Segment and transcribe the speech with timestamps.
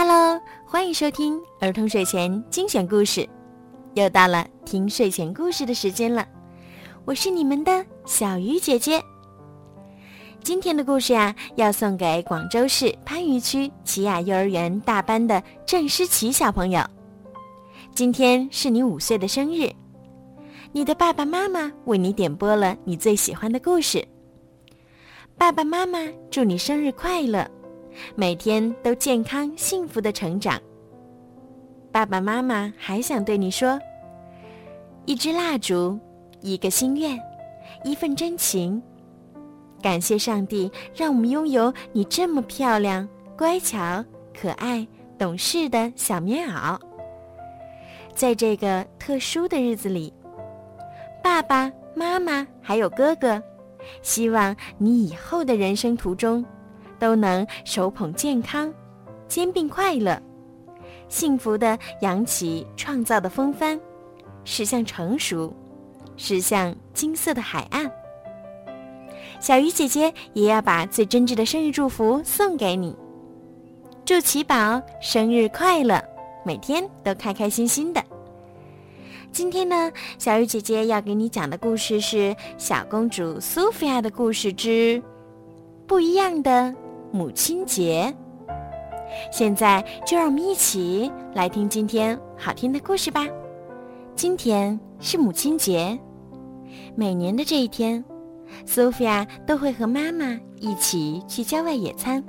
[0.00, 3.28] Hello，欢迎收听儿童睡前精选故事，
[3.94, 6.24] 又到了听睡前故事的时间了。
[7.04, 9.02] 我是你们的小鱼姐姐。
[10.40, 16.80] 今天的故事呀，要送给广州市番禺区奇雅幼儿园大班的郑诗琪小朋友。
[17.92, 19.68] 今天是你五岁的生日，
[20.70, 24.06] 你的爸爸妈妈为你点播了你最喜欢的故事。
[25.36, 25.98] 爸爸妈妈
[26.30, 27.50] 祝你生日快乐！
[28.14, 30.60] 每天都健康幸福的成长。
[31.90, 33.78] 爸爸妈妈还想对你说：
[35.06, 35.98] 一支蜡烛，
[36.40, 37.18] 一个心愿，
[37.84, 38.80] 一份真情。
[39.80, 44.04] 感谢上帝，让我们拥有你这么漂亮、乖巧、
[44.38, 44.86] 可爱、
[45.16, 46.78] 懂事的小棉袄。
[48.14, 50.12] 在这个特殊的日子里，
[51.22, 53.40] 爸爸妈妈还有哥哥，
[54.02, 56.44] 希望你以后的人生途中。
[56.98, 58.72] 都能手捧健康，
[59.28, 60.20] 肩并快乐，
[61.08, 63.78] 幸福的扬起创造的风帆，
[64.44, 65.54] 驶向成熟，
[66.16, 67.90] 驶向金色的海岸。
[69.40, 72.96] 小鱼姐姐也要把最真挚的生日祝福送给你，
[74.04, 76.02] 祝奇宝生日快乐，
[76.44, 78.02] 每天都开开心心的。
[79.30, 82.16] 今天呢，小鱼姐姐要给你讲的故事是
[82.56, 85.00] 《小公主苏菲亚的故事之
[85.86, 86.50] 不一样的》。
[87.10, 88.14] 母亲节，
[89.32, 93.26] 现在就让我们一起来听今天好听的故事吧。
[94.14, 95.98] 今天是母亲节，
[96.94, 98.04] 每年的这一天，
[98.66, 102.22] 苏菲亚都会和妈妈一起去郊外野餐。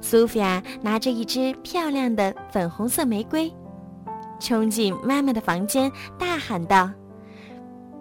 [0.00, 3.52] 苏菲亚拿着一支漂亮的粉红色玫瑰，
[4.38, 6.90] 冲进妈妈的房间，大喊道：“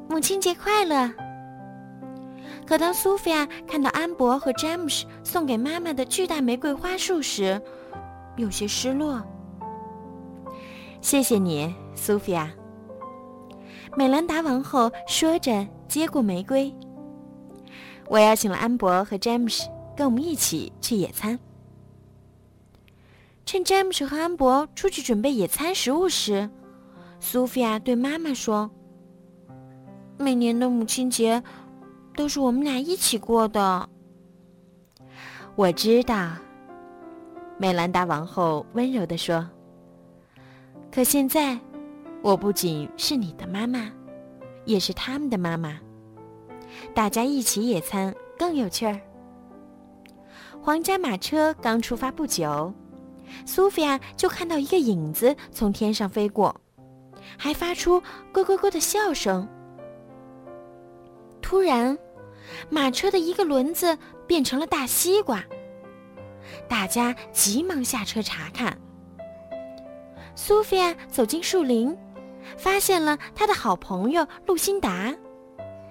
[0.07, 1.11] 母亲节快乐！”
[2.67, 7.59] 可当苏菲亚看到安博和詹姆斯送给妈妈的巨大玫瑰花束时，
[8.35, 9.23] 有些失落。
[10.99, 12.51] 谢谢你，苏菲亚。
[13.95, 16.73] 美兰达王后说着，接过玫瑰。
[18.09, 21.39] 我邀请了安博和詹姆斯跟我们一起去野餐。
[23.45, 26.49] 趁詹姆斯和安博出去准备野餐食物时，
[27.21, 28.69] 苏菲亚对妈妈说
[30.19, 31.41] ：“每年的母亲节。”
[32.17, 33.87] 都是我们俩一起过的。
[35.55, 36.31] 我知道，
[37.59, 39.47] 美兰达王后温柔地说。
[40.91, 41.57] 可现在，
[42.23, 43.91] 我不仅是你的妈妈，
[44.65, 45.79] 也是他们的妈妈。
[46.91, 48.99] 大家一起野餐更有趣儿。
[50.59, 52.73] 皇家马车刚出发不久，
[53.45, 56.59] 苏菲亚就看到一个影子从天上飞过，
[57.37, 58.01] 还发出
[58.31, 59.47] 咯咯咯的笑声。
[61.43, 61.95] 突然。
[62.69, 65.43] 马车的一个轮子变成了大西瓜，
[66.67, 68.77] 大家急忙下车查看。
[70.35, 71.97] 苏菲亚走进树林，
[72.57, 75.13] 发现了她的好朋友露辛达，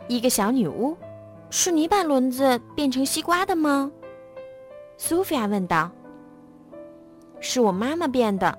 [0.09, 0.97] 一个小女巫。
[1.49, 3.91] 是你把轮子变成西瓜的吗？
[4.97, 5.91] 苏菲亚问道。
[7.39, 8.59] 是我妈妈变的，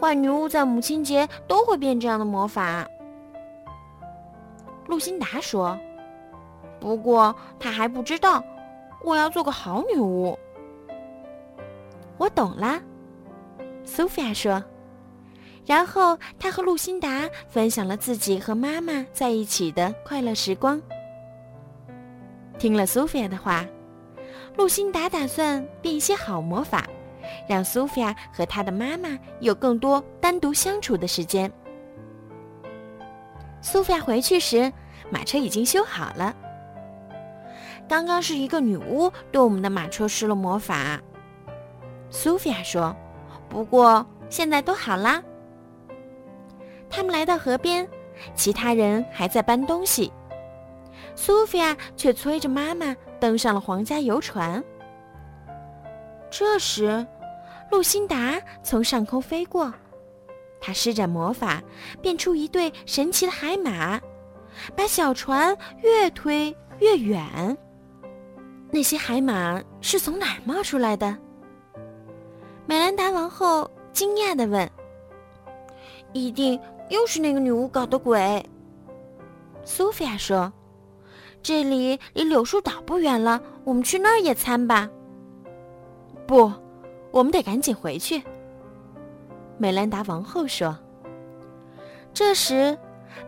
[0.00, 2.86] 坏女巫在母亲节都会变这样的魔法。
[4.86, 5.78] 露辛达说。
[6.82, 8.42] 不过他还不知道，
[9.04, 10.36] 我要做个好女巫。
[12.18, 12.82] 我懂了，
[13.84, 14.60] 苏菲亚说。
[15.64, 20.82] 然后她和露辛达分享了自己和妈妈在一起的快乐时光。
[22.58, 23.64] 听了苏菲亚的话，
[24.56, 26.84] 露辛达打算变一些好魔法，
[27.48, 31.50] 让苏菲亚和她的妈妈有更多单独相处的时间。
[33.60, 34.72] 苏菲亚回去时，
[35.10, 36.34] 马车已经修好了。
[37.88, 41.00] 刚刚是一个女巫对我们的马车施了魔法，
[42.10, 42.94] 苏菲亚说。
[43.48, 45.22] 不过现在都好啦。
[46.88, 47.86] 他们来到河边，
[48.34, 50.10] 其他人还在搬东西，
[51.14, 54.64] 苏菲亚却催着妈妈登上了皇家游船。
[56.30, 57.06] 这时，
[57.70, 59.70] 露辛达从上空飞过，
[60.58, 61.62] 她施展魔法，
[62.00, 64.00] 变出一对神奇的海马，
[64.74, 67.54] 把小船越推越远。
[68.74, 71.14] 那些海马是从哪儿冒出来的？
[72.64, 74.68] 美兰达王后惊讶地问。
[76.14, 76.58] “一定
[76.88, 78.42] 又是那个女巫搞的鬼。”
[79.62, 80.50] 苏菲亚说。
[81.42, 84.88] “这里离柳树岛不远了，我们去那儿野餐吧。
[86.26, 86.50] ”“不，
[87.10, 88.22] 我们得赶紧回去。”
[89.58, 90.74] 美兰达王后说。
[92.14, 92.78] 这时，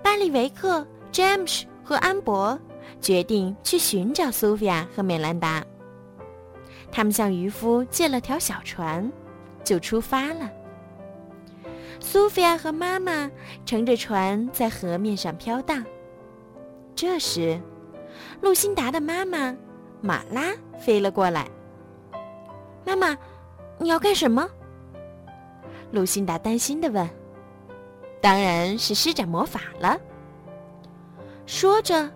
[0.03, 2.59] 巴利维克、詹姆斯和安博。
[3.01, 5.65] 决定去寻找苏菲亚和美兰达。
[6.91, 9.11] 他们向渔夫借了条小船，
[9.65, 10.51] 就出发了。
[12.01, 13.31] 苏菲亚和妈妈
[13.65, 15.85] 乘着船在河面上飘荡。
[16.95, 17.61] 这时，
[18.41, 19.57] 露辛达的妈妈
[20.01, 21.49] 马拉飞了过来。
[22.87, 23.17] “妈妈，
[23.79, 24.49] 你要干什么？”
[25.91, 27.09] 露辛达担心的问。
[28.21, 29.99] “当然是施展魔法了。”
[31.47, 32.09] 说着，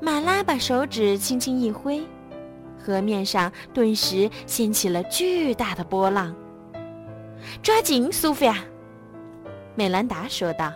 [0.00, 2.02] 马拉把手指轻轻一挥，
[2.84, 6.34] 河面上顿时掀起了巨大的波浪。
[7.62, 8.64] “抓紧，苏菲亚！”
[9.74, 10.72] 美兰达说道。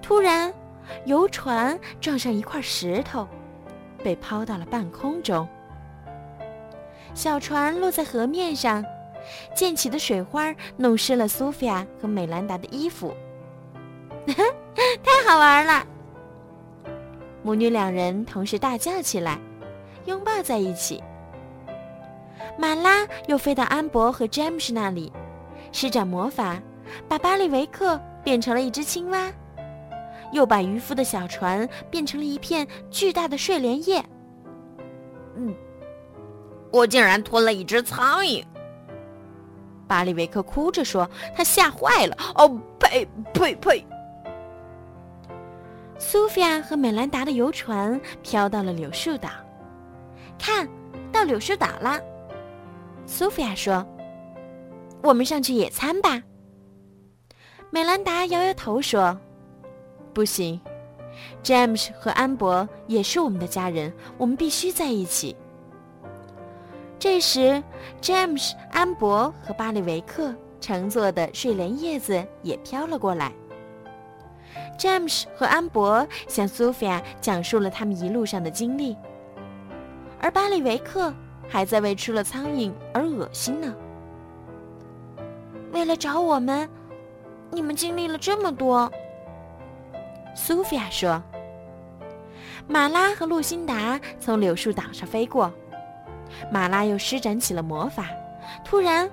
[0.00, 0.52] 突然，
[1.04, 3.26] 游船撞上一块石头，
[4.04, 5.46] 被抛到了半空中。
[7.12, 8.84] 小船落在河面上，
[9.54, 13.12] 溅起的水花弄湿了苏菲亚和美兰达的衣服。
[14.26, 15.86] 太好玩了！
[17.46, 19.38] 母女两人同时大叫起来，
[20.06, 21.00] 拥抱在一起。
[22.58, 25.12] 马拉又飞到安博和詹姆斯那里，
[25.70, 26.60] 施展魔法，
[27.06, 29.30] 把巴里维克变成了一只青蛙。
[30.32, 34.04] 又把渔夫的小船变成了一片巨大的睡莲叶。
[35.36, 35.54] 嗯，
[36.72, 38.44] 我竟然吞了一只苍蝇！
[39.86, 43.86] 巴里维克哭着说：“他吓坏了。”哦，呸呸呸！
[45.98, 49.30] 苏菲亚和美兰达的游船飘到了柳树岛，
[50.38, 50.68] 看
[51.10, 52.00] 到柳树岛了。
[53.06, 53.84] 苏菲亚说
[55.02, 56.22] ：“我们上去野餐吧。”
[57.70, 59.18] 美兰达摇摇头说。
[60.12, 60.58] 不行，
[61.42, 65.36] 詹姆斯和安博也是我们的家人，我们必须在一起。
[66.98, 67.62] 这时，
[68.00, 73.30] 詹姆斯、安博和巴里维克乘坐的睡莲叶子也飘了过来。
[74.78, 78.96] 詹姆斯和安博向苏菲亚讲述了他们一路上的经历，
[80.20, 81.12] 而巴里维克
[81.48, 83.74] 还在为吃了苍蝇而恶心呢。
[85.72, 86.68] 为了找我们，
[87.50, 88.90] 你们经历了这么多。
[90.34, 91.22] 苏菲亚说
[92.68, 95.52] ：“马拉和露辛达从柳树岛上飞过，
[96.50, 98.06] 马拉又施展起了魔法，
[98.64, 99.10] 突然，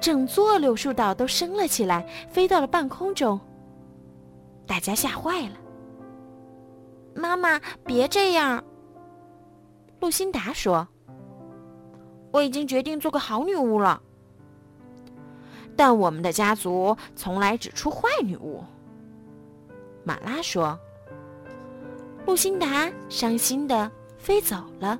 [0.00, 3.40] 整座柳树岛都升了起来，飞到了半空中。
[4.66, 5.56] 大家吓坏了。
[7.14, 8.62] 妈妈，别这样。”
[10.00, 10.86] 露辛达说
[12.32, 14.02] ：“我已经决定做个好女巫了，
[15.76, 18.62] 但我们的家族从来只出坏女巫。”
[20.04, 20.78] 马拉说
[22.26, 24.98] ：“露辛达伤心的飞走了。”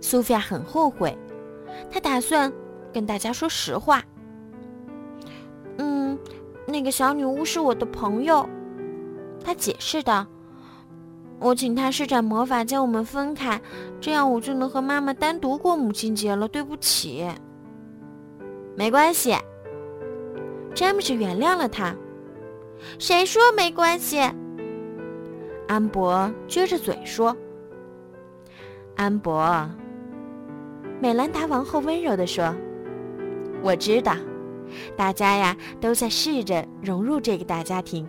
[0.00, 1.16] 苏菲亚很后悔，
[1.90, 2.52] 她打算
[2.92, 4.04] 跟大家说实话。
[6.80, 8.48] 那个小女巫是我的朋友，
[9.44, 10.26] 她解释道
[11.38, 13.60] ：“我请她施展魔法将我们分开，
[14.00, 17.28] 这样我就能和妈妈单独过母亲节了。”对不起，
[18.74, 19.36] 没关系。
[20.74, 21.94] 詹姆斯原谅了他。
[22.98, 24.18] 谁说没关系？
[25.68, 27.36] 安博撅着嘴说
[28.96, 29.68] ：“安博。”
[30.98, 32.54] 美兰达王后温柔地说
[33.62, 34.14] ：“我知道，
[34.96, 38.08] 大家呀都在试着融入这个大家庭。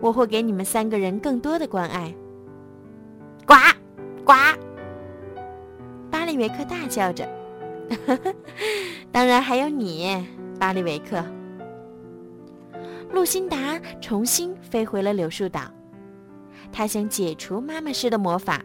[0.00, 2.14] 我会给你们三个人更多的关爱。”
[3.46, 3.54] 呱
[4.24, 4.32] 呱！
[6.10, 7.28] 巴里维克大叫着
[9.12, 10.26] ：“当然还有你，
[10.58, 11.22] 巴里维克。”
[13.12, 15.60] 露辛达重新飞回了柳树岛，
[16.72, 18.60] 他想解除妈妈施的魔法，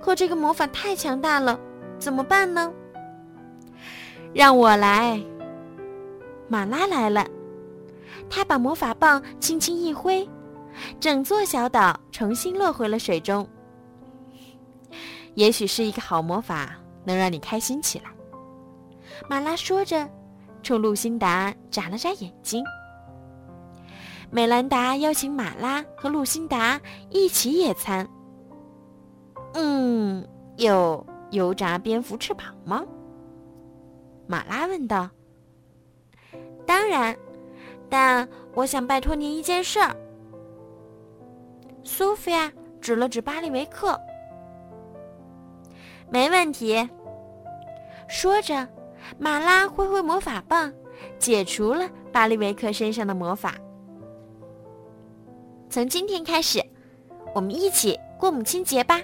[0.00, 1.58] 可这个魔法太强大了，
[1.98, 2.72] 怎么办呢？
[4.32, 5.20] 让我来。
[6.48, 7.26] 马拉来了，
[8.30, 10.28] 他把魔法棒轻轻一挥，
[10.98, 13.46] 整座小岛重新落回了水中。
[15.34, 16.74] 也许是一个好魔法，
[17.04, 18.06] 能让你开心起来。
[19.28, 20.08] 马拉说着，
[20.62, 22.64] 冲露辛达眨了眨眼睛。
[24.30, 28.08] 美兰达邀请马拉和露辛达一起野餐。
[29.54, 30.26] 嗯，
[30.56, 32.84] 有油炸蝙蝠翅膀吗？
[34.26, 35.08] 马拉问道。
[36.68, 37.16] 当然，
[37.88, 39.96] 但我想拜托您一件事儿。
[41.82, 43.98] 苏菲亚指了指巴利维克。
[46.10, 46.86] 没问题。
[48.06, 48.68] 说着，
[49.18, 50.70] 马拉挥挥魔法棒，
[51.18, 53.54] 解除了巴利维克身上的魔法。
[55.70, 56.62] 从今天开始，
[57.34, 59.00] 我们一起过母亲节吧。”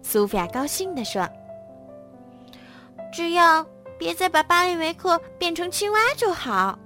[0.00, 1.28] 苏菲亚高兴地说。
[3.12, 3.66] “只要
[3.98, 6.78] 别再把巴里维克变成青蛙就好。”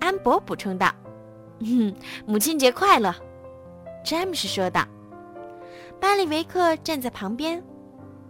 [0.00, 0.92] 安博补充道。
[1.60, 1.94] “嗯，
[2.26, 3.14] 母亲节快乐！”
[4.04, 4.86] 詹姆斯说道。
[6.00, 7.62] 巴里维克站在旁边，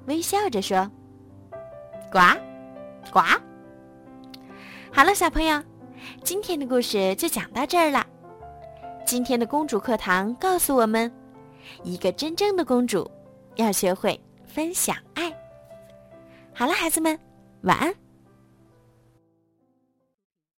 [0.06, 0.90] 微笑着说
[2.10, 2.18] ：“呱。”
[3.12, 3.20] 呱。
[4.90, 5.62] 好了，小朋友，
[6.24, 8.04] 今天的故事就讲到这儿了。
[9.04, 11.12] 今天的公主课堂告诉我们，
[11.82, 13.08] 一个真正的公主
[13.56, 15.30] 要学会分享爱。
[16.54, 17.18] 好了，孩子们，
[17.62, 18.07] 晚安。